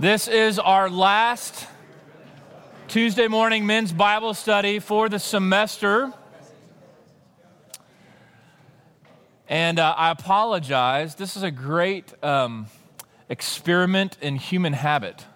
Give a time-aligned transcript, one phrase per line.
[0.00, 1.68] This is our last
[2.88, 6.12] Tuesday morning men's Bible study for the semester.
[9.48, 11.14] And uh, I apologize.
[11.14, 12.66] This is a great um,
[13.28, 15.26] experiment in human habit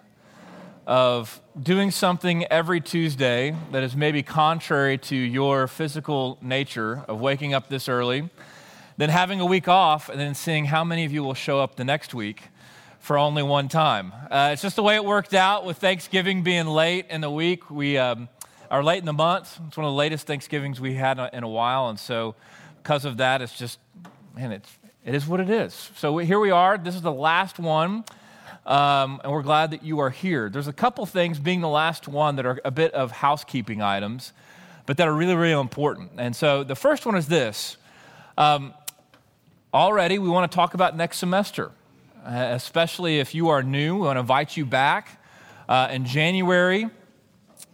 [0.85, 7.53] of doing something every Tuesday that is maybe contrary to your physical nature of waking
[7.53, 8.29] up this early,
[8.97, 11.77] then having a week off, and then seeing how many of you will show up
[11.77, 12.49] the next week
[13.09, 14.13] for only one time.
[14.29, 17.71] Uh, it's just the way it worked out with Thanksgiving being late in the week.
[17.71, 18.29] We um,
[18.69, 19.59] are late in the month.
[19.67, 21.89] It's one of the latest Thanksgivings we had in a while.
[21.89, 22.35] And so,
[22.83, 23.79] because of that, it's just,
[24.35, 24.69] man, it's,
[25.03, 25.89] it is what it is.
[25.95, 26.77] So, here we are.
[26.77, 28.03] This is the last one.
[28.67, 30.47] Um, and we're glad that you are here.
[30.47, 34.33] There's a couple things, being the last one, that are a bit of housekeeping items,
[34.85, 36.11] but that are really, really important.
[36.19, 37.77] And so, the first one is this.
[38.37, 38.71] Um,
[39.73, 41.71] already, we want to talk about next semester.
[42.25, 43.95] Uh, especially if you are new.
[43.95, 45.21] We want to invite you back
[45.69, 46.89] uh, in January.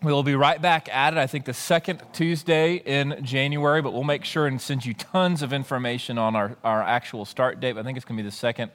[0.03, 3.91] We will be right back at it, I think the second Tuesday in January, but
[3.91, 7.73] we'll make sure and send you tons of information on our, our actual start date.
[7.73, 8.69] But I think it's going to be the second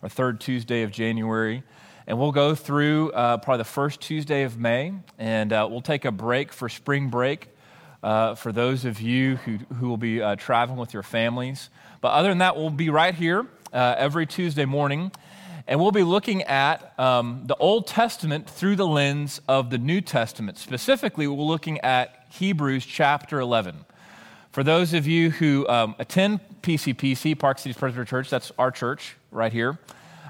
[0.00, 1.64] or third Tuesday of January.
[2.06, 6.04] And we'll go through uh, probably the first Tuesday of May, and uh, we'll take
[6.04, 7.48] a break for spring break
[8.04, 11.68] uh, for those of you who, who will be uh, traveling with your families.
[12.00, 15.12] But other than that, we'll be right here uh, every Tuesday morning.
[15.66, 20.00] And we'll be looking at um, the Old Testament through the lens of the New
[20.00, 20.58] Testament.
[20.58, 23.84] Specifically, we're looking at Hebrews chapter 11.
[24.50, 29.14] For those of you who um, attend PCPC, Park Cities Presbyterian Church, that's our church
[29.30, 29.78] right here,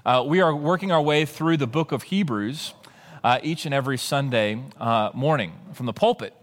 [0.05, 2.75] uh, we are working our way through the book of Hebrews
[3.25, 6.35] uh, each and every Sunday uh, morning from the pulpit.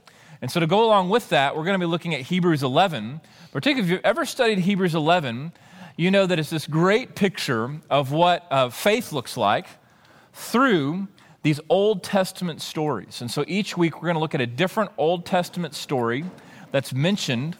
[0.41, 3.21] And so, to go along with that, we're going to be looking at Hebrews 11.
[3.51, 5.51] Particularly, if you've ever studied Hebrews 11,
[5.97, 9.65] you know that it's this great picture of what uh, faith looks like
[10.31, 11.07] through
[11.41, 13.19] these Old Testament stories.
[13.21, 16.23] And so each week we're going to look at a different Old Testament story
[16.71, 17.57] that's mentioned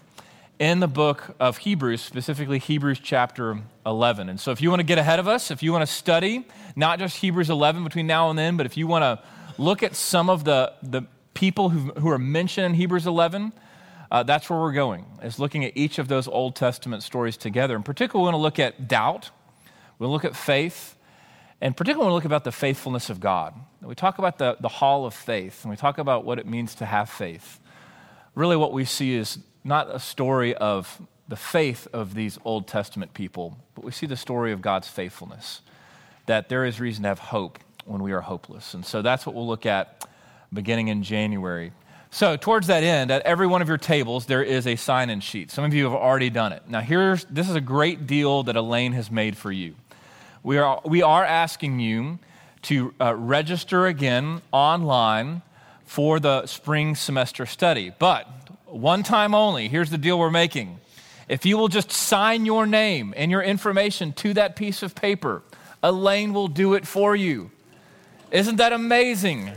[0.60, 4.30] in the book of Hebrews, specifically Hebrews chapter 11.
[4.30, 6.46] And so if you want to get ahead of us, if you want to study
[6.76, 9.26] not just Hebrews 11 between now and then, but if you want to
[9.62, 11.04] look at some of the, the
[11.34, 13.52] people who, who are mentioned in Hebrews 11,
[14.12, 17.76] uh, that's where we're going, is looking at each of those Old Testament stories together.
[17.76, 19.32] In particular, we want to look at doubt,
[20.00, 20.96] we want to look at faith,
[21.60, 23.54] and particularly we look about the faithfulness of God.
[23.82, 26.76] We talk about the, the hall of faith, and we talk about what it means
[26.76, 27.60] to have faith.
[28.36, 33.14] Really, what we see is not a story of the faith of these Old Testament
[33.14, 35.62] people, but we see the story of God's faithfulness,
[36.26, 38.74] that there is reason to have hope when we are hopeless.
[38.74, 40.08] And so that's what we'll look at
[40.54, 41.72] beginning in January.
[42.10, 45.20] So, towards that end, at every one of your tables, there is a sign in
[45.20, 45.52] sheet.
[45.52, 46.64] Some of you have already done it.
[46.68, 49.76] Now, here's this is a great deal that Elaine has made for you.
[50.42, 52.20] We are, we are asking you
[52.64, 55.42] to uh, register again online
[55.86, 57.92] for the spring semester study.
[57.98, 58.28] But
[58.66, 60.80] one time only, here's the deal we're making.
[61.28, 65.44] If you will just sign your name and your information to that piece of paper,
[65.84, 67.52] Elaine will do it for you.
[68.32, 69.52] Isn't that amazing?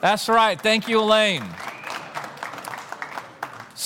[0.00, 0.60] That's right.
[0.60, 1.44] Thank you, Elaine.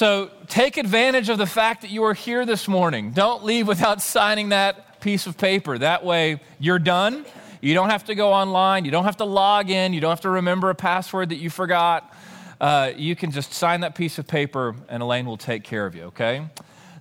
[0.01, 3.11] So take advantage of the fact that you are here this morning.
[3.11, 5.77] Don't leave without signing that piece of paper.
[5.77, 7.27] That way, you're done.
[7.61, 8.87] You don't have to go online.
[8.87, 9.93] You don't have to log in.
[9.93, 12.15] You don't have to remember a password that you forgot.
[12.59, 15.95] Uh, you can just sign that piece of paper, and Elaine will take care of
[15.95, 16.47] you, okay?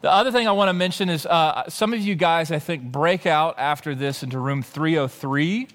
[0.02, 2.84] The other thing I want to mention is uh, some of you guys, I think,
[2.84, 5.70] break out after this into room 303.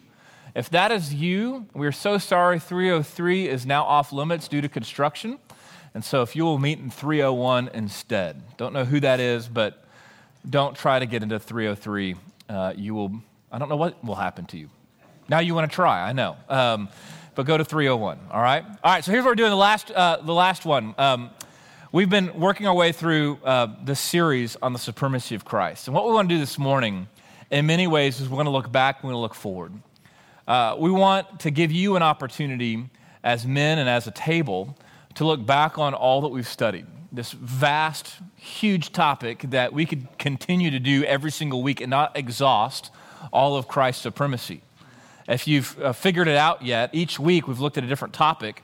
[0.54, 5.38] If that is you, we're so sorry 303 is now off limits due to construction.
[5.94, 9.84] And so if you will meet in 301 instead, don't know who that is, but
[10.48, 12.16] don't try to get into 303.
[12.48, 13.12] Uh, you will,
[13.52, 14.68] I don't know what will happen to you.
[15.28, 16.36] Now you want to try, I know.
[16.48, 16.88] Um,
[17.36, 18.64] but go to 301, all right?
[18.64, 20.94] All right, so here's what we're doing the last, uh, the last one.
[20.98, 21.30] Um,
[21.92, 25.86] we've been working our way through uh, the series on the supremacy of Christ.
[25.86, 27.06] And what we want to do this morning,
[27.50, 29.72] in many ways, is we're going to look back, and we're going to look forward.
[30.46, 32.88] Uh, we want to give you an opportunity
[33.22, 34.76] as men and as a table
[35.14, 36.86] to look back on all that we've studied.
[37.12, 42.16] This vast, huge topic that we could continue to do every single week and not
[42.16, 42.90] exhaust
[43.32, 44.62] all of Christ's supremacy.
[45.28, 48.62] If you've uh, figured it out yet, each week we've looked at a different topic.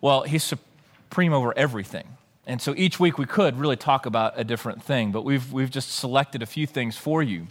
[0.00, 2.08] Well, he's supreme over everything.
[2.46, 5.70] And so each week we could really talk about a different thing, but we've, we've
[5.70, 7.46] just selected a few things for you.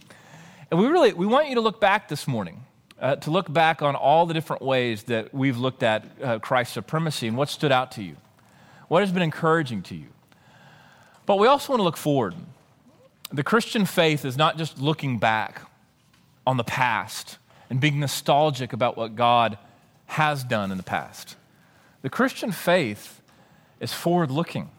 [0.70, 2.64] And we really we want you to look back this morning,
[3.02, 6.76] uh, to look back on all the different ways that we've looked at uh, Christ's
[6.76, 8.16] supremacy and what stood out to you.
[8.88, 10.08] What has been encouraging to you?
[11.26, 12.36] But we also want to look forward.
[13.34, 15.62] The Christian faith is not just looking back
[16.46, 17.38] on the past
[17.70, 19.58] and being nostalgic about what God
[20.08, 21.36] has done in the past.
[22.02, 23.22] The Christian faith
[23.80, 24.70] is forward looking.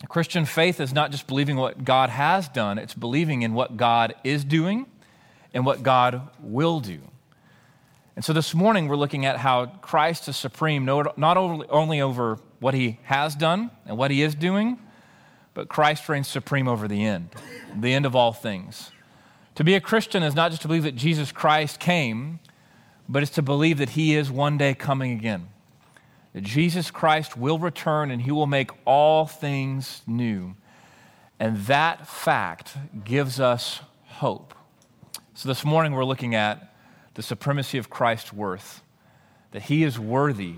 [0.00, 3.76] The Christian faith is not just believing what God has done, it's believing in what
[3.76, 4.86] God is doing
[5.54, 7.00] and what God will do.
[8.16, 12.74] And so this morning we're looking at how Christ is supreme, not only over what
[12.74, 14.78] he has done and what he is doing,
[15.52, 17.30] but Christ reigns supreme over the end,
[17.76, 18.90] the end of all things.
[19.56, 22.40] To be a Christian is not just to believe that Jesus Christ came,
[23.08, 25.48] but it's to believe that he is one day coming again
[26.34, 30.56] that Jesus Christ will return and he will make all things new.
[31.38, 34.52] And that fact gives us hope.
[35.34, 36.73] So this morning we're looking at
[37.14, 38.82] the supremacy of Christ's worth,
[39.52, 40.56] that he is worthy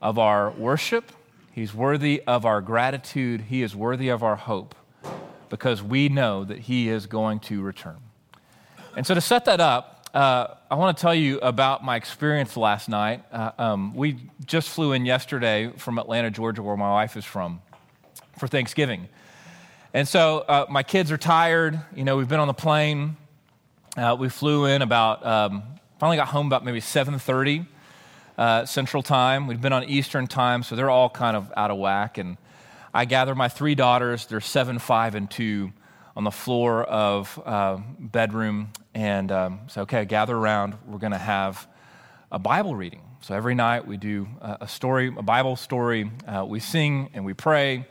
[0.00, 1.12] of our worship,
[1.50, 4.74] he's worthy of our gratitude, he is worthy of our hope,
[5.48, 7.98] because we know that he is going to return.
[8.96, 12.56] And so to set that up, uh, I want to tell you about my experience
[12.56, 13.24] last night.
[13.32, 17.62] Uh, um, we just flew in yesterday from Atlanta, Georgia, where my wife is from,
[18.38, 19.08] for Thanksgiving.
[19.94, 21.80] And so uh, my kids are tired.
[21.94, 23.16] You know, we've been on the plane.
[23.94, 25.62] Uh, we flew in about, um,
[25.98, 27.66] finally got home about maybe 7.30
[28.38, 29.46] uh, Central Time.
[29.46, 32.16] We'd been on Eastern Time, so they're all kind of out of whack.
[32.16, 32.38] And
[32.94, 35.74] I gather my three daughters, they're seven, five, and two,
[36.16, 38.72] on the floor of uh, bedroom.
[38.94, 40.74] And um, so okay gather around.
[40.86, 41.68] We're going to have
[42.30, 43.02] a bible reading.
[43.20, 46.10] So every night we do a story a bible story.
[46.26, 47.86] Uh, we sing and we pray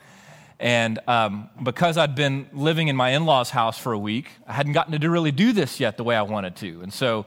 [0.61, 4.71] and um, because i'd been living in my in-laws house for a week i hadn't
[4.71, 7.25] gotten to really do this yet the way i wanted to and so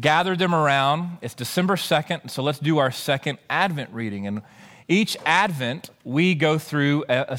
[0.00, 4.42] gathered them around it's december 2nd so let's do our second advent reading and
[4.86, 7.38] each advent we go through a, a,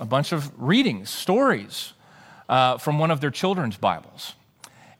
[0.00, 1.92] a bunch of readings stories
[2.48, 4.34] uh, from one of their children's Bibles.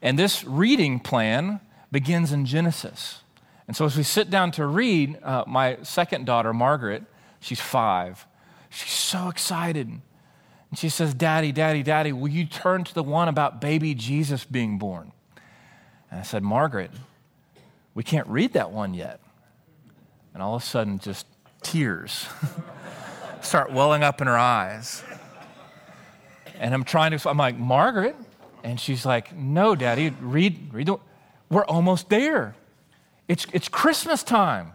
[0.01, 1.59] And this reading plan
[1.91, 3.21] begins in Genesis.
[3.67, 7.03] And so as we sit down to read, uh, my second daughter, Margaret,
[7.39, 8.25] she's five,
[8.73, 9.87] she's so excited.
[9.87, 14.43] And she says, Daddy, Daddy, Daddy, will you turn to the one about baby Jesus
[14.43, 15.11] being born?
[16.09, 16.91] And I said, Margaret,
[17.93, 19.19] we can't read that one yet.
[20.33, 21.27] And all of a sudden, just
[21.61, 22.27] tears
[23.41, 25.03] start welling up in her eyes.
[26.59, 28.15] And I'm trying to, I'm like, Margaret?
[28.63, 30.97] And she's like, no, Daddy, read, read the,
[31.49, 32.55] we're almost there.
[33.27, 34.71] It's, it's Christmas time.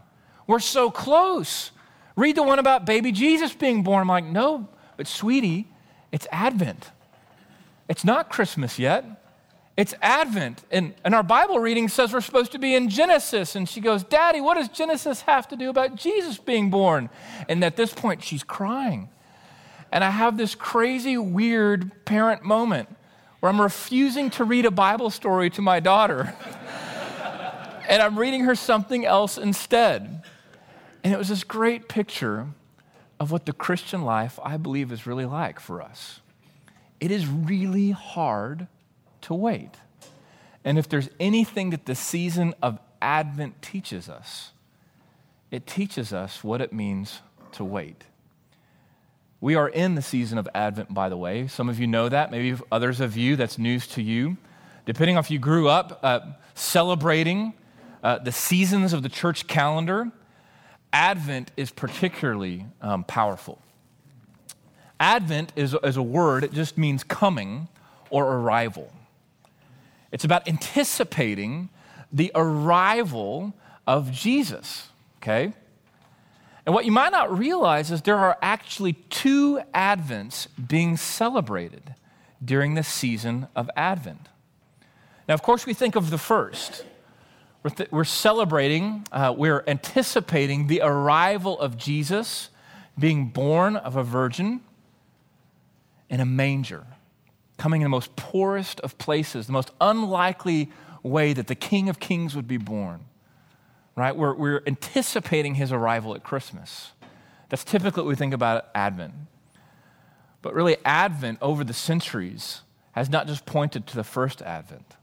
[0.47, 1.73] We're so close.
[2.19, 4.01] Read the one about baby Jesus being born.
[4.01, 4.67] I'm like, no,
[4.97, 5.69] but sweetie,
[6.11, 6.91] it's Advent.
[7.89, 9.05] It's not Christmas yet.
[9.77, 10.65] It's Advent.
[10.73, 13.55] And, and our Bible reading says we're supposed to be in Genesis.
[13.55, 17.09] And she goes, Daddy, what does Genesis have to do about Jesus being born?
[17.49, 19.11] And at this point, she's crying.
[19.93, 22.89] And I have this crazy, weird parent moment
[23.39, 26.35] where I'm refusing to read a Bible story to my daughter.
[27.89, 30.25] and I'm reading her something else instead.
[31.09, 32.49] And it was this great picture
[33.19, 36.21] of what the Christian life, I believe, is really like for us.
[37.01, 38.67] It is really hard
[39.23, 39.71] to wait.
[40.67, 44.51] And if there's anything that the season of Advent teaches us,
[45.51, 47.23] it teaches us what it means
[47.53, 48.05] to wait.
[49.41, 51.47] We are in the season of Advent, by the way.
[51.47, 52.31] Some of you know that.
[52.31, 54.37] Maybe others of you, that's news to you.
[54.85, 56.21] Depending on if you grew up uh,
[56.55, 57.55] celebrating
[58.03, 60.13] uh, the seasons of the church calendar,
[60.93, 63.61] Advent is particularly um, powerful.
[65.01, 67.69] Advent is, is a word, it just means coming
[68.11, 68.93] or arrival.
[70.11, 71.69] It's about anticipating
[72.13, 73.53] the arrival
[73.87, 75.53] of Jesus, okay?
[76.65, 81.95] And what you might not realize is there are actually two Advents being celebrated
[82.45, 84.29] during the season of Advent.
[85.29, 86.85] Now, of course, we think of the first.
[87.69, 92.49] We're, th- we're celebrating, uh, we're anticipating the arrival of Jesus
[92.99, 94.63] being born of a virgin
[96.09, 96.87] in a manger,
[97.59, 100.71] coming in the most poorest of places, the most unlikely
[101.03, 103.05] way that the King of Kings would be born
[103.97, 104.17] right?
[104.17, 106.93] We're, we're anticipating his arrival at Christmas.
[107.49, 109.13] That's typically what we think about Advent.
[110.41, 114.95] But really, Advent over the centuries has not just pointed to the first Advent,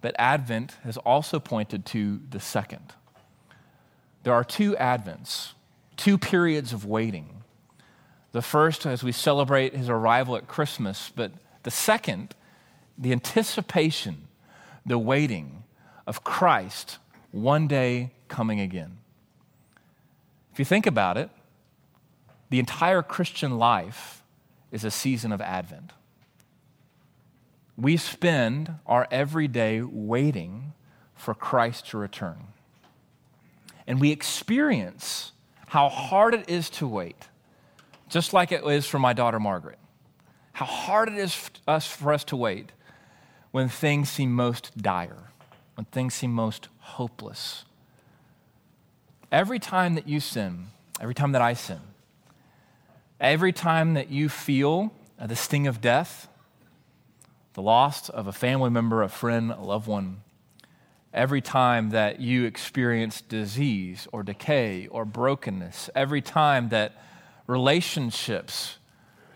[0.00, 2.94] but Advent has also pointed to the second.
[4.22, 5.52] There are two Advents,
[5.96, 7.42] two periods of waiting.
[8.32, 12.34] The first, as we celebrate his arrival at Christmas, but the second,
[12.96, 14.28] the anticipation,
[14.86, 15.64] the waiting
[16.06, 16.98] of Christ
[17.32, 18.98] one day coming again.
[20.52, 21.30] If you think about it,
[22.50, 24.22] the entire Christian life
[24.72, 25.92] is a season of Advent.
[27.80, 30.74] We spend our everyday waiting
[31.14, 32.48] for Christ to return.
[33.86, 35.32] And we experience
[35.68, 37.28] how hard it is to wait,
[38.10, 39.78] just like it is for my daughter Margaret.
[40.52, 42.72] How hard it is for us to wait
[43.50, 45.30] when things seem most dire,
[45.74, 47.64] when things seem most hopeless.
[49.32, 50.66] Every time that you sin,
[51.00, 51.80] every time that I sin,
[53.18, 56.28] every time that you feel the sting of death,
[57.54, 60.22] the loss of a family member, a friend, a loved one,
[61.12, 66.92] every time that you experience disease or decay or brokenness, every time that
[67.46, 68.78] relationships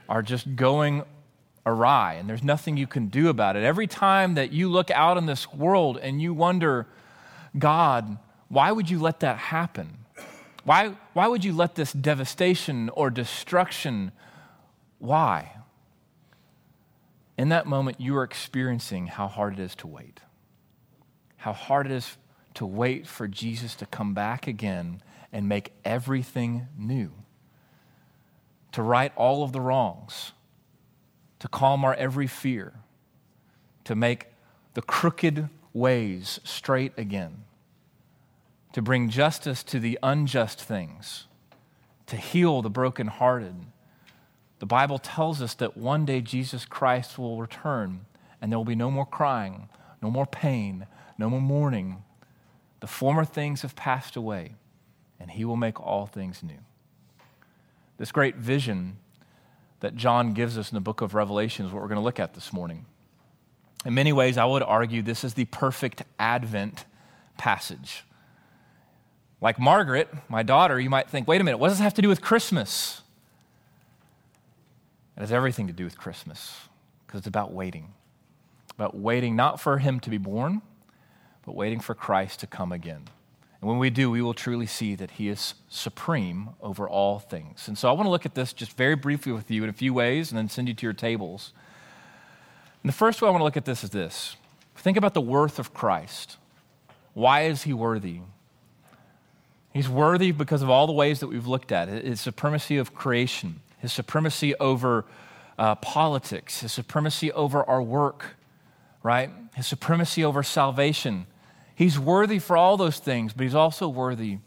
[0.09, 1.02] are just going
[1.66, 5.16] awry and there's nothing you can do about it, every time that you look out
[5.16, 6.87] in this world and you wonder,
[7.59, 8.18] God,
[8.49, 9.99] why would you let that happen?
[10.64, 14.12] Why, why would you let this devastation or destruction?
[14.99, 15.52] Why?
[17.36, 20.20] In that moment, you are experiencing how hard it is to wait.
[21.36, 22.16] How hard it is
[22.54, 27.10] to wait for Jesus to come back again and make everything new,
[28.70, 30.32] to right all of the wrongs,
[31.40, 32.74] to calm our every fear,
[33.82, 34.28] to make
[34.74, 37.44] the crooked ways straight again,
[38.72, 41.26] to bring justice to the unjust things,
[42.06, 43.54] to heal the brokenhearted.
[44.64, 48.06] The Bible tells us that one day Jesus Christ will return
[48.40, 49.68] and there will be no more crying,
[50.00, 50.87] no more pain,
[51.18, 52.02] no more mourning.
[52.80, 54.54] The former things have passed away,
[55.21, 56.61] and he will make all things new.
[57.99, 58.97] This great vision
[59.80, 62.18] that John gives us in the book of Revelation is what we're going to look
[62.18, 62.87] at this morning.
[63.85, 66.87] In many ways, I would argue this is the perfect Advent
[67.37, 68.02] passage.
[69.42, 72.02] Like Margaret, my daughter, you might think, wait a minute, what does this have to
[72.02, 73.02] do with Christmas?
[75.16, 76.56] It has everything to do with Christmas
[77.06, 77.94] because it's about waiting.
[78.75, 80.62] About waiting not for him to be born,
[81.44, 83.04] but waiting for Christ to come again.
[83.64, 87.66] And when we do, we will truly see that He is supreme over all things.
[87.66, 89.73] And so I want to look at this just very briefly with you in a
[89.73, 91.54] few ways and then send you to your tables.
[92.83, 94.37] And the first way I want to look at this is this
[94.76, 96.37] think about the worth of Christ.
[97.14, 98.21] Why is He worthy?
[99.73, 103.61] He's worthy because of all the ways that we've looked at his supremacy of creation,
[103.84, 105.04] his supremacy over
[105.58, 108.36] uh, politics, his supremacy over our work,
[109.02, 109.30] right?
[109.54, 111.26] His supremacy over salvation,
[111.74, 114.38] He's worthy for all those things, but he's also worthy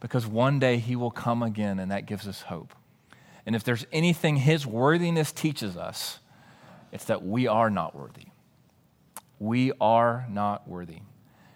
[0.00, 2.74] because one day he will come again, and that gives us hope.
[3.44, 6.20] And if there's anything his worthiness teaches us,
[6.92, 8.26] it's that we are not worthy.
[9.38, 11.00] We are not worthy.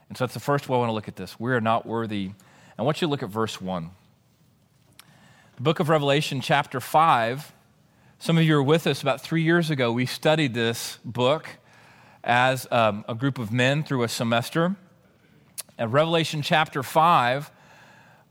[0.08, 1.38] And so that's the first way I want to look at this.
[1.38, 2.32] We are not worthy.
[2.76, 3.90] I want you to look at verse 1.
[5.60, 7.52] The book of Revelation, chapter 5.
[8.18, 9.92] Some of you were with us about three years ago.
[9.92, 11.50] We studied this book
[12.24, 14.74] as um, a group of men through a semester.
[15.78, 17.50] At Revelation chapter 5,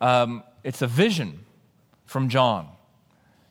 [0.01, 1.45] um, it's a vision
[2.07, 2.67] from John.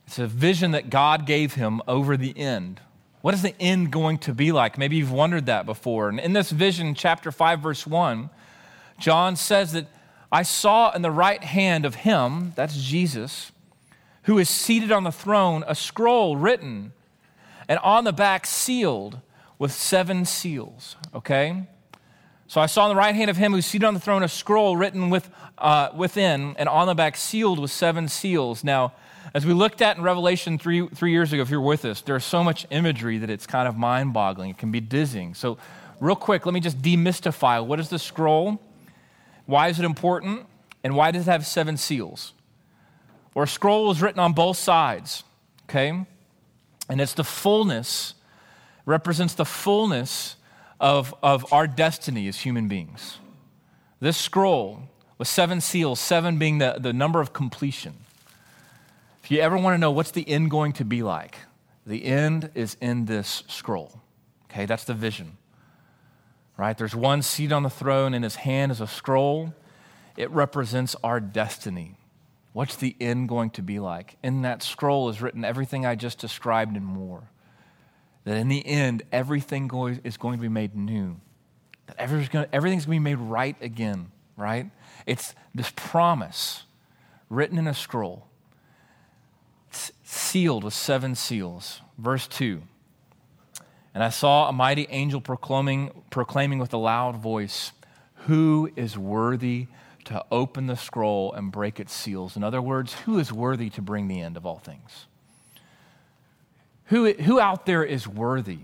[0.09, 2.81] It's a vision that God gave him over the end.
[3.21, 4.77] What is the end going to be like?
[4.77, 6.09] Maybe you've wondered that before.
[6.09, 8.29] And in this vision, chapter 5, verse 1,
[8.99, 9.87] John says that
[10.33, 13.53] I saw in the right hand of him, that's Jesus,
[14.29, 16.93] who is seated on the throne, a scroll written,
[17.67, 19.19] and on the back sealed
[19.59, 20.97] with seven seals.
[21.15, 21.67] Okay?
[22.47, 24.29] So I saw on the right hand of him who's seated on the throne a
[24.29, 28.63] scroll written with, uh, within and on the back sealed with seven seals.
[28.63, 28.93] Now,
[29.33, 32.23] as we looked at in Revelation three, three years ago, if you're with us, there's
[32.23, 34.51] so much imagery that it's kind of mind boggling.
[34.51, 35.33] It can be dizzying.
[35.33, 35.57] So,
[36.01, 38.61] real quick, let me just demystify what is the scroll?
[39.47, 40.45] Why is it important?
[40.85, 42.35] And why does it have seven seals?
[43.39, 45.23] Or a scroll was written on both sides,
[45.71, 45.91] okay?
[46.89, 48.15] And it's the fullness,
[48.85, 50.35] represents the fullness
[50.81, 53.19] of, of our destiny as human beings.
[54.01, 57.95] This scroll with seven seals, seven being the, the number of completion.
[59.23, 61.39] If you ever want to know what's the end going to be like,
[61.87, 64.01] the end is in this scroll.
[64.51, 65.37] Okay, that's the vision.
[66.57, 66.77] Right?
[66.77, 69.55] There's one seat on the throne, in his hand is a scroll.
[70.17, 71.98] It represents our destiny.
[72.59, 74.17] What's the end going to be like?
[74.21, 77.31] In that scroll is written everything I just described and more
[78.25, 79.71] that in the end, everything
[80.03, 81.21] is going to be made new.
[81.87, 82.49] That everything's going
[82.83, 84.73] to be made right again, right?
[85.07, 86.65] It's this promise
[87.31, 88.27] written in a scroll,
[89.69, 91.81] it's sealed with seven seals.
[91.97, 92.61] Verse 2
[93.95, 97.71] And I saw a mighty angel proclaiming, proclaiming with a loud voice,
[98.27, 99.69] Who is worthy
[100.09, 102.37] to open the scroll and break its seals?
[102.37, 105.07] In other words, who is worthy to bring the end of all things?
[106.87, 108.61] Who, who out there is worthy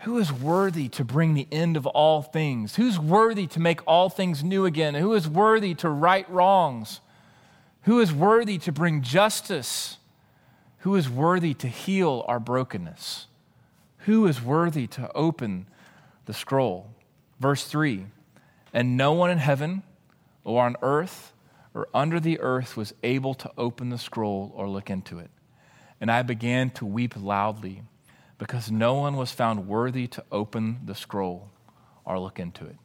[0.00, 2.76] Who is worthy to bring the end of all things?
[2.76, 4.94] Who's worthy to make all things new again?
[4.94, 7.00] Who is worthy to right wrongs?
[7.82, 9.98] Who is worthy to bring justice?
[10.80, 13.26] Who is worthy to heal our brokenness?
[14.06, 15.66] Who is worthy to open
[16.26, 16.90] the scroll?
[17.40, 18.06] Verse 3
[18.72, 19.82] And no one in heaven
[20.46, 21.32] or on earth
[21.74, 25.30] or under the earth was able to open the scroll or look into it.
[26.00, 27.82] And I began to weep loudly
[28.38, 31.50] because no one was found worthy to open the scroll
[32.04, 32.76] or look into it.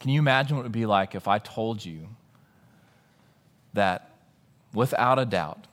[0.00, 2.08] Can you imagine what it would be like if I told you
[3.72, 4.10] that
[4.74, 5.68] without a doubt,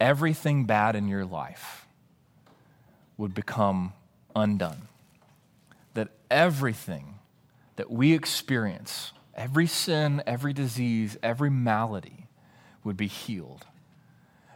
[0.00, 1.86] everything bad in your life
[3.16, 3.92] would become
[4.34, 4.88] undone?
[5.92, 7.20] That everything
[7.76, 12.26] that we experience, every sin, every disease, every malady,
[12.82, 13.66] would be healed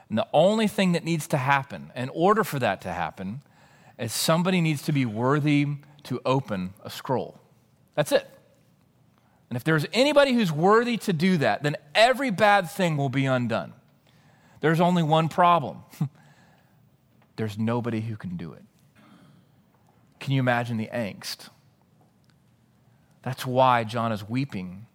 [0.08, 3.42] and the only thing that needs to happen, in order for that to happen,
[3.98, 5.66] is somebody needs to be worthy
[6.04, 7.38] to open a scroll.
[7.94, 8.26] That's it.
[9.50, 13.26] And if there's anybody who's worthy to do that, then every bad thing will be
[13.26, 13.74] undone.
[14.60, 15.82] There's only one problem
[17.36, 18.62] there's nobody who can do it.
[20.18, 21.50] Can you imagine the angst?
[23.22, 24.86] That's why John is weeping.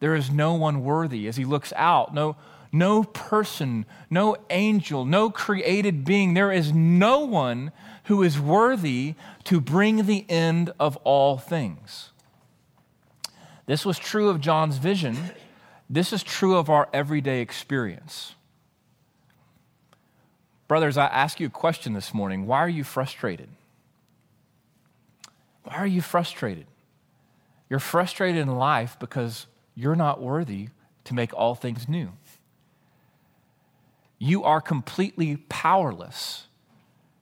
[0.00, 2.36] There is no one worthy as he looks out, no,
[2.70, 6.34] no person, no angel, no created being.
[6.34, 7.72] There is no one
[8.04, 12.10] who is worthy to bring the end of all things.
[13.66, 15.16] This was true of John's vision.
[15.90, 18.34] This is true of our everyday experience.
[20.68, 22.46] Brothers, I ask you a question this morning.
[22.46, 23.48] Why are you frustrated?
[25.64, 26.66] Why are you frustrated?
[27.70, 30.68] You're frustrated in life because you're not worthy
[31.04, 32.12] to make all things new
[34.18, 36.46] you are completely powerless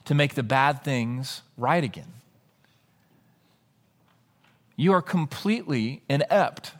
[0.04, 2.12] to make the bad things right again.
[4.76, 6.72] You are completely inept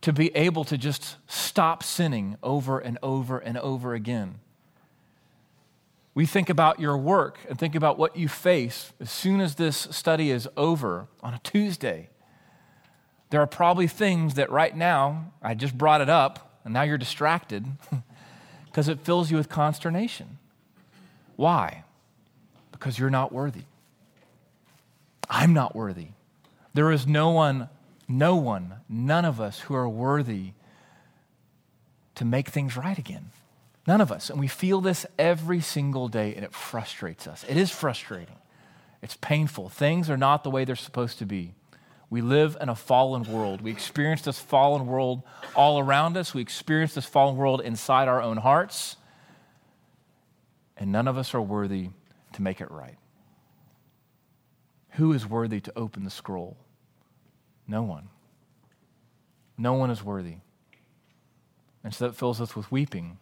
[0.00, 4.36] to be able to just stop sinning over and over and over again.
[6.14, 9.88] We think about your work and think about what you face as soon as this
[9.90, 12.08] study is over on a Tuesday.
[13.30, 16.98] There are probably things that right now, I just brought it up, and now you're
[16.98, 17.66] distracted.
[18.78, 20.38] Because it fills you with consternation.
[21.36, 21.84] Why?
[22.70, 23.62] Because you're not worthy.
[25.28, 26.08] I'm not worthy.
[26.74, 27.70] There is no one,
[28.06, 30.52] no one, none of us who are worthy
[32.14, 33.30] to make things right again.
[33.86, 34.30] None of us.
[34.30, 37.44] And we feel this every single day, and it frustrates us.
[37.48, 38.36] It is frustrating.
[39.02, 39.70] It's painful.
[39.70, 41.54] Things are not the way they're supposed to be.
[42.10, 43.60] We live in a fallen world.
[43.60, 45.22] We experience this fallen world
[45.54, 46.32] all around us.
[46.32, 48.96] We experience this fallen world inside our own hearts.
[50.76, 51.90] And none of us are worthy
[52.32, 52.96] to make it right.
[54.92, 56.56] Who is worthy to open the scroll?
[57.66, 58.08] No one.
[59.58, 60.36] No one is worthy.
[61.84, 63.18] And so that fills us with weeping.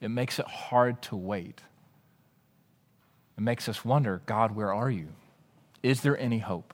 [0.00, 1.60] It makes it hard to wait.
[3.36, 5.08] It makes us wonder God, where are you?
[5.82, 6.72] Is there any hope?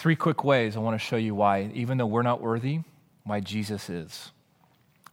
[0.00, 2.80] Three quick ways I want to show you why, even though we're not worthy,
[3.24, 4.30] why Jesus is.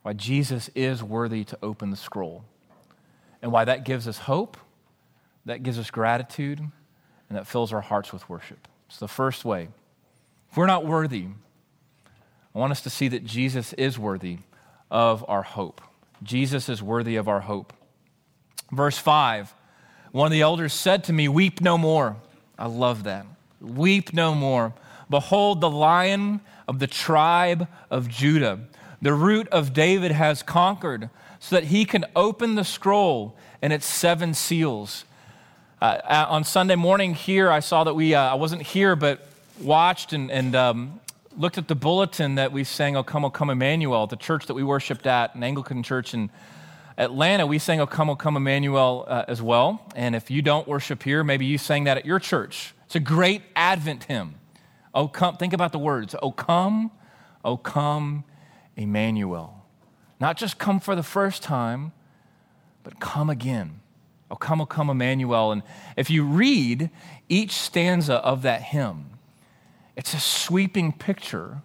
[0.01, 2.45] Why Jesus is worthy to open the scroll.
[3.41, 4.55] And why that gives us hope,
[5.43, 8.65] that gives us gratitude, and that fills our hearts with worship.
[8.87, 9.67] So, the first way,
[10.49, 11.25] if we're not worthy,
[12.55, 14.37] I want us to see that Jesus is worthy
[14.89, 15.81] of our hope.
[16.23, 17.73] Jesus is worthy of our hope.
[18.71, 19.53] Verse 5
[20.13, 22.15] One of the elders said to me, Weep no more.
[22.57, 23.25] I love that.
[23.59, 24.73] Weep no more.
[25.09, 28.59] Behold, the lion of the tribe of Judah,
[29.01, 33.85] the root of David, has conquered so that he can open the scroll and its
[33.85, 35.05] seven seals.
[35.81, 39.27] Uh, uh, on Sunday morning here, I saw that we, uh, I wasn't here, but
[39.61, 40.99] watched and, and um,
[41.37, 44.55] looked at the bulletin that we sang, O Come, O Come Emmanuel, the church that
[44.55, 46.29] we worshiped at, an Anglican church in
[46.97, 47.45] Atlanta.
[47.45, 49.85] We sang, O Come, O Come Emmanuel uh, as well.
[49.95, 52.73] And if you don't worship here, maybe you sang that at your church.
[52.87, 54.35] It's a great Advent hymn.
[54.93, 56.15] Oh, come, think about the words.
[56.21, 56.89] Oh, come,
[57.43, 58.23] oh, come,
[58.77, 59.65] Emmanuel.
[60.21, 61.91] Not just come for the first time,
[62.85, 63.81] but come again.
[64.31, 65.51] Oh, come, oh, come, Emmanuel.
[65.51, 65.63] And
[65.97, 66.89] if you read
[67.27, 69.19] each stanza of that hymn,
[69.97, 71.63] it's a sweeping picture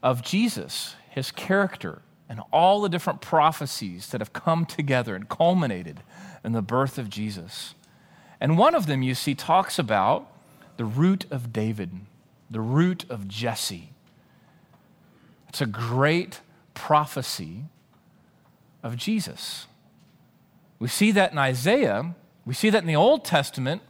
[0.00, 6.04] of Jesus, his character, and all the different prophecies that have come together and culminated
[6.44, 7.74] in the birth of Jesus.
[8.40, 10.30] And one of them, you see, talks about
[10.76, 11.90] the root of David,
[12.50, 13.90] the root of Jesse.
[15.48, 16.40] It's a great
[16.74, 17.64] prophecy
[18.82, 19.66] of Jesus.
[20.78, 23.82] We see that in Isaiah We see that in the Old Testament.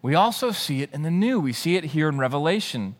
[0.00, 1.40] We also see it in the New.
[1.40, 2.94] We see it here in Revelation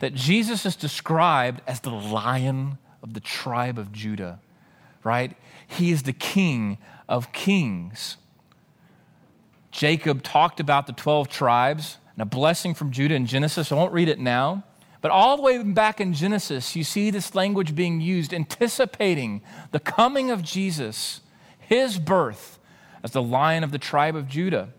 [0.00, 4.40] that Jesus is described as the lion of the tribe of Judah,
[5.04, 5.36] right?
[5.66, 8.16] He is the king of kings.
[9.70, 13.70] Jacob talked about the 12 tribes and a blessing from Judah in Genesis.
[13.70, 14.64] I won't read it now.
[15.00, 19.78] But all the way back in Genesis, you see this language being used, anticipating the
[19.78, 21.20] coming of Jesus,
[21.60, 22.58] his birth
[23.04, 24.70] as the lion of the tribe of Judah.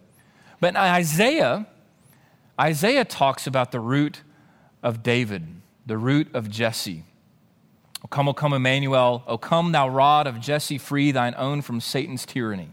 [0.59, 1.65] But in Isaiah,
[2.59, 4.21] Isaiah talks about the root
[4.83, 5.47] of David,
[5.85, 7.05] the root of Jesse.
[8.03, 9.23] O come, O come, Emmanuel.
[9.27, 12.71] O come, thou rod of Jesse, free thine own from Satan's tyranny.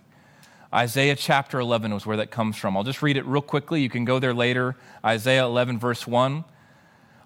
[0.75, 2.77] Isaiah chapter 11 was where that comes from.
[2.77, 3.83] I'll just read it real quickly.
[3.83, 4.77] You can go there later.
[5.05, 6.45] Isaiah 11, verse 1.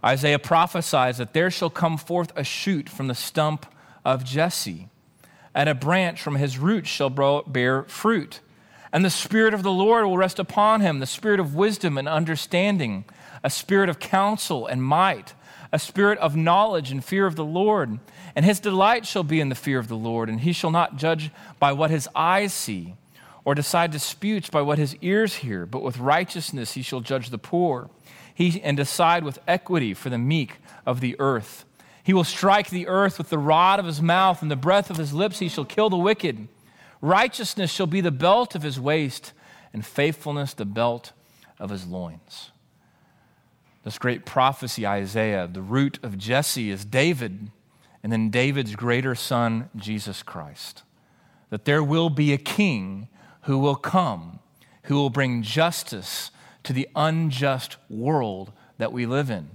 [0.04, 3.66] Isaiah prophesies that there shall come forth a shoot from the stump
[4.04, 4.88] of Jesse,
[5.54, 8.40] and a branch from his roots shall bear fruit.
[8.92, 12.08] And the Spirit of the Lord will rest upon him the Spirit of wisdom and
[12.08, 13.04] understanding,
[13.42, 15.34] a spirit of counsel and might,
[15.72, 17.98] a spirit of knowledge and fear of the Lord.
[18.34, 20.96] And his delight shall be in the fear of the Lord, and he shall not
[20.96, 22.94] judge by what his eyes see,
[23.44, 27.38] or decide disputes by what his ears hear, but with righteousness he shall judge the
[27.38, 27.90] poor
[28.34, 31.64] he, and decide with equity for the meek of the earth.
[32.02, 34.96] He will strike the earth with the rod of his mouth, and the breath of
[34.96, 36.48] his lips he shall kill the wicked.
[37.02, 39.32] Righteousness shall be the belt of his waist,
[39.72, 41.12] and faithfulness the belt
[41.58, 42.50] of his loins.
[43.84, 47.50] This great prophecy, Isaiah, the root of Jesse is David,
[48.02, 50.82] and then David's greater son, Jesus Christ.
[51.50, 53.08] That there will be a king
[53.42, 54.40] who will come,
[54.84, 56.30] who will bring justice
[56.62, 59.50] to the unjust world that we live in.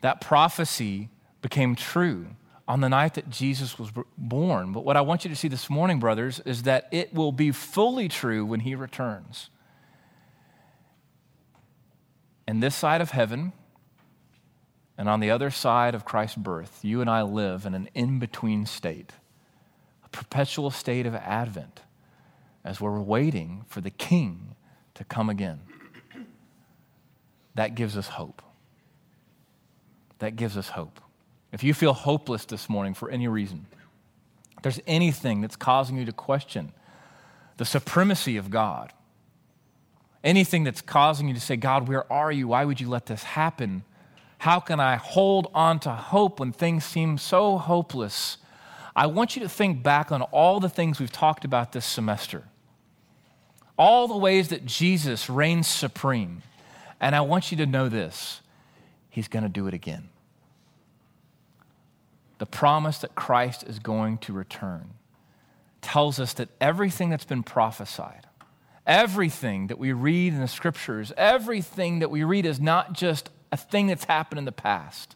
[0.00, 1.08] That prophecy
[1.40, 2.26] became true
[2.66, 4.72] on the night that Jesus was born.
[4.72, 7.52] But what I want you to see this morning, brothers, is that it will be
[7.52, 9.50] fully true when he returns.
[12.46, 13.52] And this side of heaven,
[14.96, 18.18] and on the other side of Christ's birth, you and I live in an in
[18.18, 19.12] between state,
[20.04, 21.80] a perpetual state of Advent,
[22.64, 24.54] as we're waiting for the King
[24.94, 25.60] to come again.
[27.54, 28.42] That gives us hope.
[30.18, 31.00] That gives us hope.
[31.52, 33.66] If you feel hopeless this morning for any reason,
[34.62, 36.72] there's anything that's causing you to question
[37.56, 38.92] the supremacy of God,
[40.24, 42.48] anything that's causing you to say, God, where are you?
[42.48, 43.84] Why would you let this happen?
[44.38, 48.38] How can I hold on to hope when things seem so hopeless?
[48.96, 52.44] I want you to think back on all the things we've talked about this semester
[53.76, 56.42] all the ways that Jesus reigns supreme.
[57.00, 58.40] And I want you to know this
[59.10, 60.08] He's going to do it again.
[62.38, 64.90] The promise that Christ is going to return
[65.80, 68.26] tells us that everything that's been prophesied,
[68.86, 73.56] everything that we read in the scriptures, everything that we read is not just a
[73.56, 75.14] thing that's happened in the past,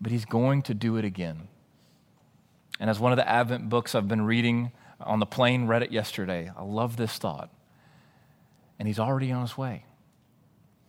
[0.00, 1.48] but He's going to do it again.
[2.80, 5.92] And as one of the Advent books I've been reading, on the plane, read it
[5.92, 6.50] yesterday.
[6.56, 7.50] I love this thought.
[8.78, 9.84] And he's already on his way.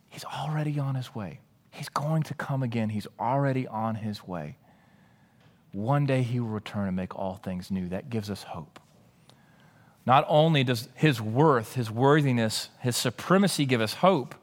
[0.09, 1.39] He's already on his way.
[1.71, 2.89] He's going to come again.
[2.89, 4.57] He's already on his way.
[5.71, 7.89] One day he will return and make all things new.
[7.89, 8.79] That gives us hope.
[10.05, 14.33] Not only does his worth, his worthiness, his supremacy give us hope,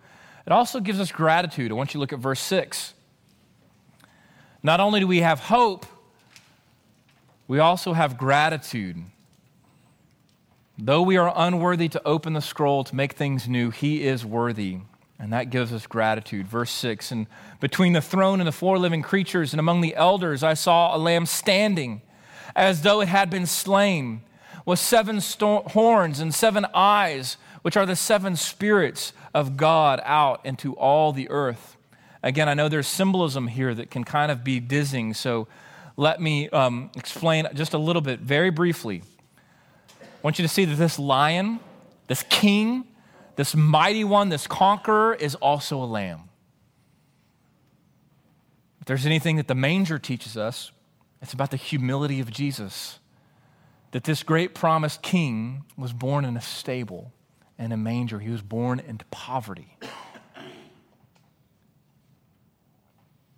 [0.47, 1.73] it also gives us gratitude.
[1.73, 2.95] I want you to look at verse 6.
[4.63, 5.87] Not only do we have hope,
[7.49, 9.03] we also have gratitude.
[10.79, 14.81] Though we are unworthy to open the scroll to make things new, he is worthy.
[15.19, 16.47] And that gives us gratitude.
[16.47, 17.27] Verse 6 And
[17.61, 20.99] between the throne and the four living creatures and among the elders, I saw a
[20.99, 22.03] lamb standing
[22.55, 24.23] as though it had been slain,
[24.67, 30.45] with seven sto- horns and seven eyes, which are the seven spirits of God out
[30.45, 31.77] into all the earth.
[32.23, 35.49] Again, I know there's symbolism here that can kind of be dizzying, so
[35.97, 39.03] let me um, explain just a little bit, very briefly.
[40.17, 41.61] I want you to see that this lion,
[42.09, 42.87] this king,
[43.37, 46.31] this mighty one, this conqueror is also a lamb.
[48.81, 50.73] If there's anything that the manger teaches us,
[51.21, 52.99] it's about the humility of Jesus.
[53.93, 57.13] That this great promised king was born in a stable,
[57.59, 58.19] in a manger.
[58.19, 59.77] He was born into poverty.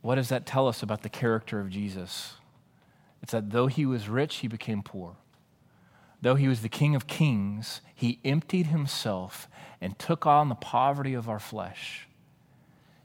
[0.01, 2.35] What does that tell us about the character of Jesus?
[3.21, 5.17] It's that though he was rich, he became poor
[6.23, 9.49] though he was the King of kings, he emptied himself
[9.81, 12.07] and took on the poverty of our flesh.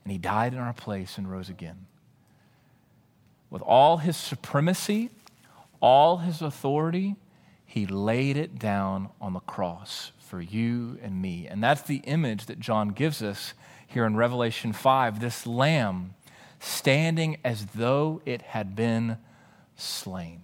[0.03, 1.85] And he died in our place and rose again.
[3.49, 5.11] With all his supremacy,
[5.79, 7.17] all his authority,
[7.65, 11.47] He laid it down on the cross for you and me.
[11.47, 13.53] And that's the image that John gives us
[13.85, 16.13] here in Revelation 5 this lamb
[16.59, 19.17] standing as though it had been
[19.75, 20.43] slain.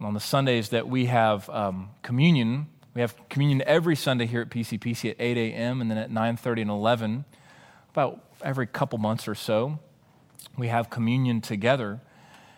[0.00, 4.48] On the Sundays that we have um, communion, we have communion every Sunday here at
[4.48, 5.80] PCPC at 8 a.m.
[5.80, 7.24] and then at 9:30 and 11.
[7.90, 9.80] About every couple months or so,
[10.56, 12.00] we have communion together.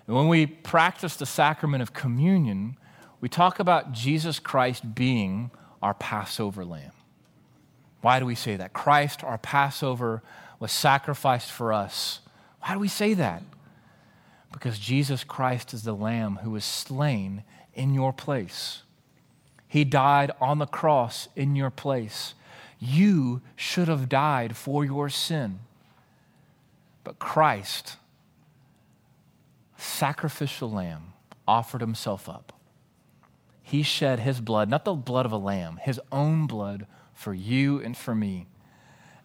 [0.07, 2.77] And when we practice the sacrament of communion,
[3.21, 5.51] we talk about Jesus Christ being
[5.83, 6.93] our Passover lamb.
[8.03, 8.73] Why do we say that?
[8.73, 10.23] Christ, our Passover,
[10.59, 12.21] was sacrificed for us.
[12.61, 13.43] Why do we say that?
[14.53, 18.83] Because Jesus Christ is the lamb who was slain in your place.
[19.69, 22.35] He died on the cross in your place.
[22.81, 25.61] You should have died for your sin.
[27.05, 27.97] But Christ,
[29.77, 31.13] sacrificial lamb,
[31.47, 32.53] offered himself up.
[33.63, 37.81] He shed his blood, not the blood of a lamb, his own blood for you
[37.81, 38.49] and for me.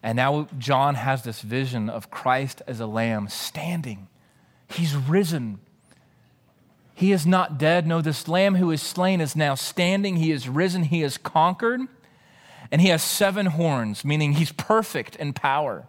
[0.02, 4.06] And now John has this vision of Christ as a lamb standing.
[4.68, 5.60] He's risen.
[6.94, 7.86] He is not dead.
[7.86, 10.16] No, this lamb who is slain is now standing.
[10.16, 10.84] He is risen.
[10.84, 11.80] He is conquered.
[12.70, 15.86] And he has seven horns, meaning he's perfect in power.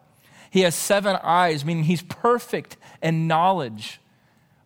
[0.50, 4.00] He has seven eyes, meaning he's perfect in knowledge,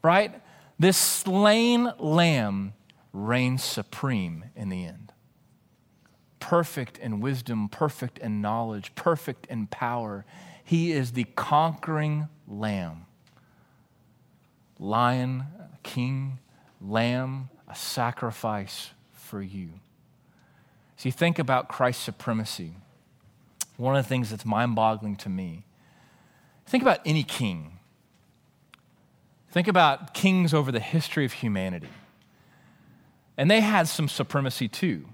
[0.03, 0.41] right?
[0.77, 2.73] This slain lamb
[3.13, 5.11] reigns supreme in the end.
[6.39, 10.25] Perfect in wisdom, perfect in knowledge, perfect in power.
[10.63, 13.05] He is the conquering lamb.
[14.81, 15.45] Lion,
[15.83, 16.39] king,
[16.81, 19.69] lamb, a sacrifice for you.
[20.97, 22.73] See, think about Christ's supremacy.
[23.77, 25.63] One of the things that's mind boggling to me
[26.71, 27.79] Think about any king.
[29.49, 31.89] Think about kings over the history of humanity.
[33.35, 35.05] And they had some supremacy too.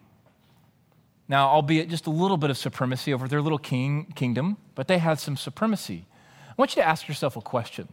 [1.27, 4.99] Now, albeit just a little bit of supremacy over their little king, kingdom, but they
[4.99, 6.06] had some supremacy.
[6.47, 7.88] I want you to ask yourself a question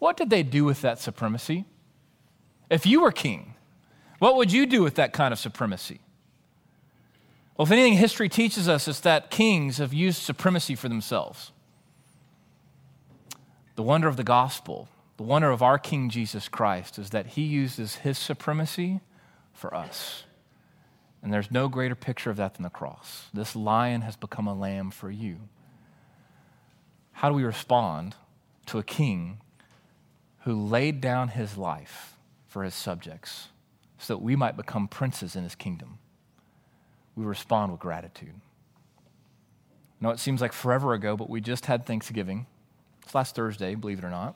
[0.00, 1.66] What did they do with that supremacy?
[2.68, 3.54] If you were king,
[4.18, 6.00] what would you do with that kind of supremacy?
[7.56, 11.52] Well, if anything history teaches us, it's that kings have used supremacy for themselves.
[13.76, 17.42] The wonder of the gospel, the wonder of our King Jesus Christ, is that he
[17.42, 19.00] uses his supremacy
[19.52, 20.24] for us.
[21.22, 23.28] And there's no greater picture of that than the cross.
[23.34, 25.36] This lion has become a lamb for you.
[27.12, 28.16] How do we respond
[28.66, 29.40] to a king
[30.40, 32.16] who laid down his life
[32.48, 33.48] for his subjects
[33.98, 35.98] so that we might become princes in his kingdom?
[37.14, 38.40] We respond with gratitude.
[40.00, 42.46] No, it seems like forever ago, but we just had Thanksgiving.
[43.02, 44.34] It's last Thursday, believe it or not.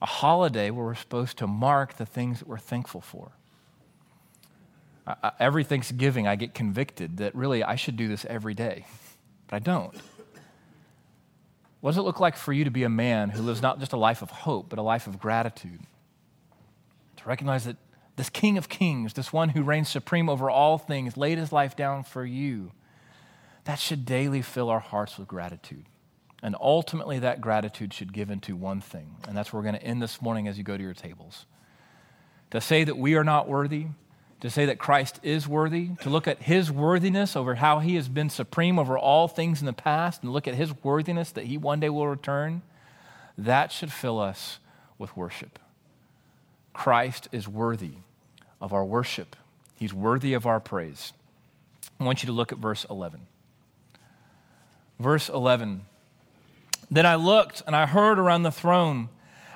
[0.00, 3.32] A holiday where we're supposed to mark the things that we're thankful for.
[5.06, 8.86] I, every Thanksgiving, I get convicted that really I should do this every day,
[9.48, 9.94] but I don't.
[11.86, 13.92] What does it look like for you to be a man who lives not just
[13.92, 15.78] a life of hope, but a life of gratitude?
[17.18, 17.76] To recognize that
[18.16, 21.76] this King of Kings, this one who reigns supreme over all things, laid his life
[21.76, 22.72] down for you.
[23.66, 25.84] That should daily fill our hearts with gratitude.
[26.42, 29.18] And ultimately, that gratitude should give into one thing.
[29.28, 31.46] And that's where we're going to end this morning as you go to your tables.
[32.50, 33.86] To say that we are not worthy,
[34.40, 38.08] to say that Christ is worthy, to look at his worthiness over how he has
[38.08, 41.56] been supreme over all things in the past, and look at his worthiness that he
[41.56, 42.62] one day will return,
[43.38, 44.58] that should fill us
[44.98, 45.58] with worship.
[46.72, 47.94] Christ is worthy
[48.60, 49.36] of our worship,
[49.74, 51.12] he's worthy of our praise.
[51.98, 53.26] I want you to look at verse 11.
[54.98, 55.86] Verse 11
[56.90, 59.08] then I looked and I heard around the throne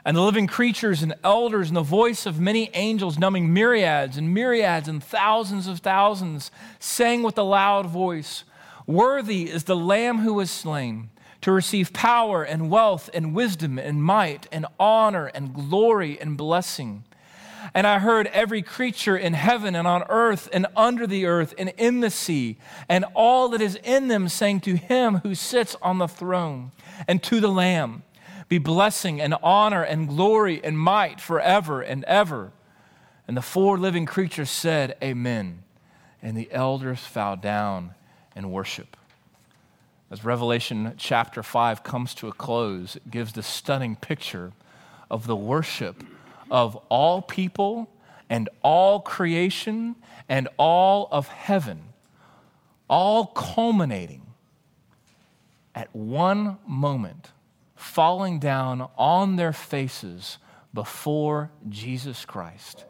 [0.05, 4.33] and the living creatures and elders and the voice of many angels, numbering myriads and
[4.33, 8.45] myriads and thousands of thousands, saying with a loud voice,
[8.87, 11.11] Worthy is the Lamb who was slain
[11.43, 17.05] to receive power and wealth and wisdom and might and honor and glory and blessing.
[17.75, 21.73] And I heard every creature in heaven and on earth and under the earth and
[21.77, 22.59] in the sea
[22.89, 26.73] and all that is in them saying to him who sits on the throne
[27.07, 28.03] and to the Lamb
[28.51, 32.51] be blessing and honor and glory and might forever and ever.
[33.29, 35.63] And the four living creatures said, Amen.
[36.21, 37.95] And the elders fell down
[38.35, 38.97] and worship.
[40.11, 44.53] As Revelation chapter 5 comes to a close, it gives the stunning picture
[45.09, 46.03] of the worship
[46.51, 47.89] of all people
[48.29, 49.95] and all creation
[50.29, 51.85] and all of heaven,
[52.89, 54.23] all culminating
[55.73, 57.31] at one moment,
[57.91, 60.39] falling down on their faces
[60.73, 62.85] before Jesus Christ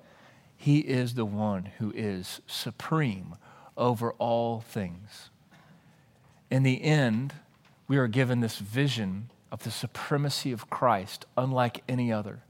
[0.56, 3.34] He is the one who is supreme
[3.78, 5.30] over all things.
[6.50, 7.32] In the end,
[7.88, 12.40] we are given this vision of the supremacy of Christ, unlike any other.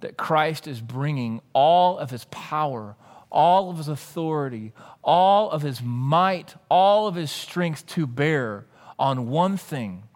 [0.00, 2.96] That Christ is bringing all of his power,
[3.30, 4.72] all of his authority,
[5.04, 8.66] all of his might, all of his strength to bear
[8.98, 10.07] on one thing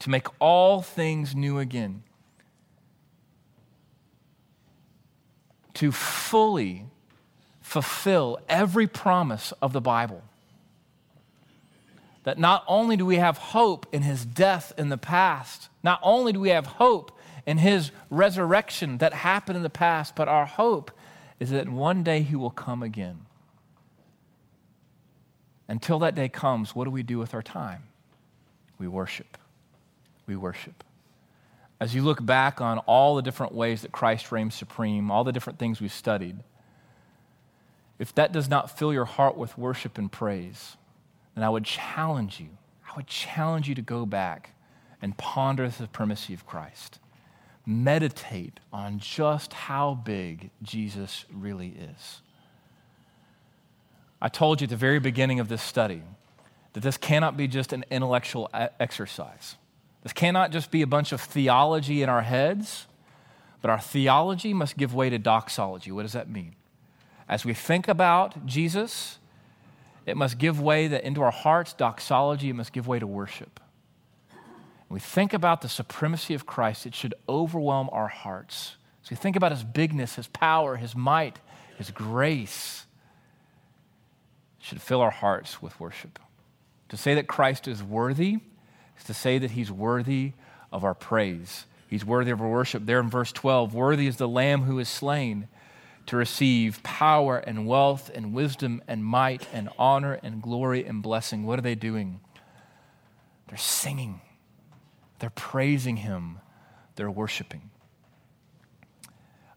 [0.00, 2.02] to make all things new again.
[5.74, 6.86] To fully
[7.60, 10.22] fulfill every promise of the Bible.
[12.24, 16.32] That not only do we have hope in his death in the past, not only
[16.32, 17.12] do we have hope
[17.46, 20.90] in his resurrection that happened in the past, but our hope
[21.40, 23.20] is that one day he will come again.
[25.68, 27.84] Until that day comes, what do we do with our time?
[28.78, 29.38] We worship.
[30.28, 30.84] We worship.
[31.80, 35.32] As you look back on all the different ways that Christ reigns supreme, all the
[35.32, 36.36] different things we've studied,
[37.98, 40.76] if that does not fill your heart with worship and praise,
[41.34, 42.48] then I would challenge you.
[42.88, 44.50] I would challenge you to go back
[45.00, 46.98] and ponder the supremacy of Christ.
[47.64, 52.20] Meditate on just how big Jesus really is.
[54.20, 56.02] I told you at the very beginning of this study
[56.72, 59.56] that this cannot be just an intellectual exercise.
[60.02, 62.86] This cannot just be a bunch of theology in our heads,
[63.60, 65.90] but our theology must give way to doxology.
[65.90, 66.54] What does that mean?
[67.28, 69.18] As we think about Jesus,
[70.06, 73.60] it must give way that into our hearts, doxology, it must give way to worship.
[74.88, 78.76] When we think about the supremacy of Christ, it should overwhelm our hearts.
[79.04, 81.38] As we think about his bigness, his power, his might,
[81.76, 82.86] his grace,
[84.58, 86.18] it should fill our hearts with worship.
[86.88, 88.38] To say that Christ is worthy
[88.98, 90.32] is to say that he's worthy
[90.70, 91.64] of our praise.
[91.88, 92.84] He's worthy of our worship.
[92.84, 95.48] There in verse 12, worthy is the Lamb who is slain
[96.06, 101.44] to receive power and wealth and wisdom and might and honor and glory and blessing.
[101.44, 102.20] What are they doing?
[103.48, 104.20] They're singing,
[105.18, 106.38] they're praising him,
[106.96, 107.70] they're worshiping.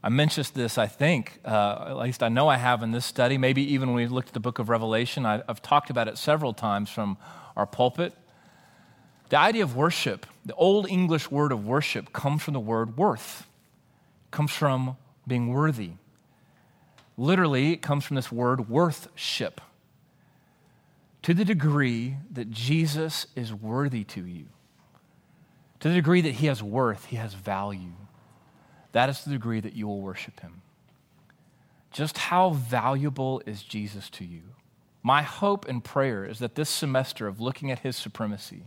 [0.04, 3.38] I mentioned this, I think, uh, at least I know I have in this study.
[3.38, 6.18] Maybe even when we looked at the book of Revelation, I, I've talked about it
[6.18, 7.18] several times from
[7.56, 8.14] our pulpit.
[9.32, 13.48] The idea of worship, the old English word of worship, comes from the word worth,
[14.30, 15.92] comes from being worthy.
[17.18, 19.62] Literally, it comes from this word worthship.
[21.22, 24.48] To the degree that Jesus is worthy to you,
[25.80, 27.94] to the degree that he has worth, he has value,
[28.92, 30.62] that is the degree that you will worship him.
[31.90, 34.42] Just how valuable is Jesus to you?
[35.02, 38.66] My hope and prayer is that this semester of looking at his supremacy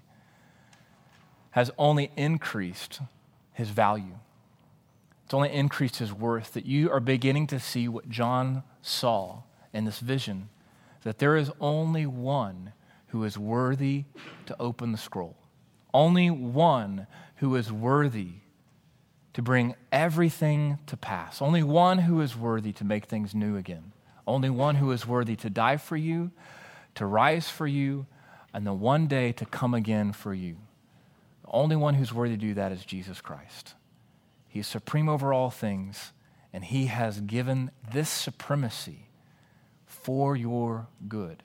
[1.55, 3.01] has only increased
[3.53, 4.19] his value.
[5.25, 9.85] It's only increased his worth, that you are beginning to see what John saw in
[9.85, 10.49] this vision
[11.05, 12.73] that there is only one
[13.09, 14.05] who is worthy
[14.47, 15.37] to open the scroll,
[15.93, 18.33] only one who is worthy
[19.35, 21.43] to bring everything to pass.
[21.43, 23.93] Only one who is worthy to make things new again.
[24.27, 26.33] Only one who is worthy to die for you,
[26.95, 28.07] to rise for you,
[28.53, 30.57] and then one day to come again for you.
[31.45, 33.75] The only one who's worthy to do that is Jesus Christ.
[34.49, 36.13] He is supreme over all things,
[36.53, 39.09] and He has given this supremacy
[39.87, 41.43] for your good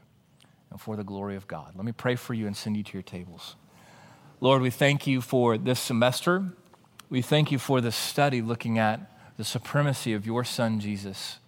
[0.72, 1.74] and for the glory of God.
[1.76, 3.56] Let me pray for you and send you to your tables.
[4.42, 6.54] Lord, we thank you for this semester.
[7.10, 9.02] We thank you for this study looking at
[9.38, 11.40] the supremacy of your Son, Jesus.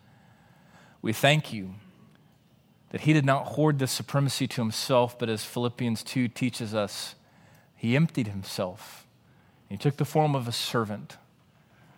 [1.01, 1.75] We thank you
[2.89, 7.15] that he did not hoard this supremacy to himself, but as Philippians 2 teaches us,
[7.81, 9.07] he emptied himself.
[9.67, 11.17] He took the form of a servant.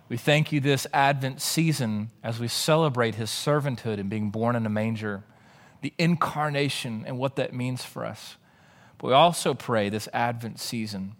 [0.08, 4.66] We thank you this Advent season as we celebrate his servanthood and being born in
[4.66, 5.26] a manger,
[5.82, 8.38] the incarnation and what that means for us.
[8.98, 11.18] But we also pray this Advent season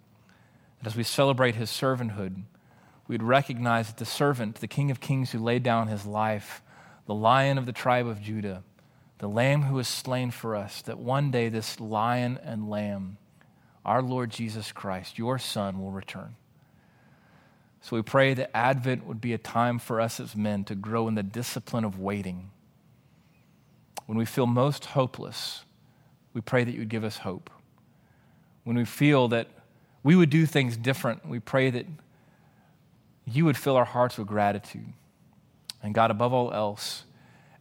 [0.80, 2.44] that as we celebrate his servanthood,
[3.06, 6.62] we'd recognize that the servant, the King of Kings who laid down his life,
[7.06, 8.64] the lion of the tribe of Judah,
[9.18, 13.18] the lamb who was slain for us, that one day this lion and lamb,
[13.86, 16.36] our Lord Jesus Christ, your Son, will return.
[17.82, 21.08] So we pray that Advent would be a time for us as men to grow
[21.08, 22.50] in the discipline of waiting.
[24.06, 25.66] When we feel most hopeless,
[26.34, 27.50] we pray that you would give us hope.
[28.64, 29.48] When we feel that
[30.04, 31.28] we would do things different.
[31.28, 31.86] We pray that
[33.26, 34.92] you would fill our hearts with gratitude.
[35.82, 37.06] And God, above all else,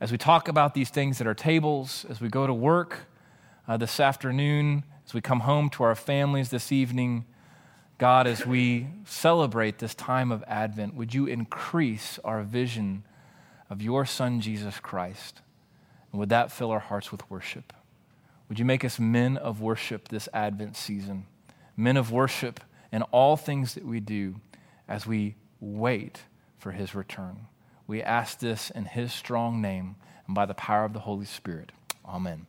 [0.01, 3.07] as we talk about these things at our tables, as we go to work
[3.69, 4.83] uh, this afternoon,
[5.13, 7.27] as we come home to our families this evening,
[7.99, 13.05] God, as we celebrate this time of Advent, would you increase our vision
[13.69, 15.43] of your Son, Jesus Christ.
[16.11, 17.75] And would that fill our hearts with worship?
[18.49, 21.27] Would you make us men of worship this Advent season?
[21.77, 22.61] Men of worship
[22.91, 24.37] in all things that we do
[24.89, 26.23] as we wait
[26.57, 27.49] for his return.
[27.87, 29.97] We ask this in his strong name
[30.27, 31.71] and by the power of the Holy Spirit.
[32.03, 32.47] Amen.